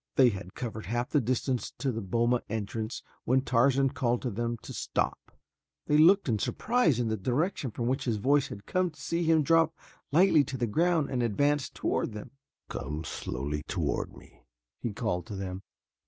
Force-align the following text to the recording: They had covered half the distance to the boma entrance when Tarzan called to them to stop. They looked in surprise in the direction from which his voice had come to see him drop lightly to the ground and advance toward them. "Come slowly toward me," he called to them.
They 0.15 0.29
had 0.29 0.55
covered 0.55 0.87
half 0.87 1.11
the 1.11 1.21
distance 1.21 1.73
to 1.77 1.91
the 1.91 2.01
boma 2.01 2.41
entrance 2.49 3.03
when 3.23 3.41
Tarzan 3.41 3.91
called 3.91 4.23
to 4.23 4.31
them 4.31 4.57
to 4.63 4.73
stop. 4.73 5.31
They 5.85 5.95
looked 5.99 6.27
in 6.27 6.39
surprise 6.39 6.99
in 6.99 7.07
the 7.09 7.15
direction 7.15 7.69
from 7.69 7.85
which 7.85 8.05
his 8.05 8.17
voice 8.17 8.47
had 8.47 8.65
come 8.65 8.89
to 8.89 8.99
see 8.99 9.21
him 9.23 9.43
drop 9.43 9.75
lightly 10.11 10.43
to 10.45 10.57
the 10.57 10.65
ground 10.65 11.11
and 11.11 11.21
advance 11.21 11.69
toward 11.69 12.13
them. 12.13 12.31
"Come 12.67 13.03
slowly 13.03 13.61
toward 13.67 14.17
me," 14.17 14.41
he 14.81 14.91
called 14.91 15.27
to 15.27 15.35
them. 15.35 15.61